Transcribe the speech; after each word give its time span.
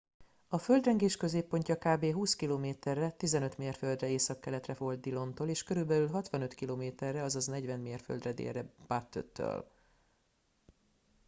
a 0.47 0.57
földrengés 0.57 1.17
középpontja 1.17 1.77
kb. 1.77 2.11
20 2.13 2.35
km-re 2.35 3.09
15 3.09 3.57
mérföldre 3.57 4.07
északkeletre 4.07 4.73
volt 4.73 4.99
dillontól 4.99 5.47
és 5.47 5.63
körülbelül 5.63 6.07
65 6.07 6.53
km-re 6.53 7.25
40 7.47 7.79
mérföldre 7.79 8.31
délre 8.31 8.71
butte-től 8.87 9.67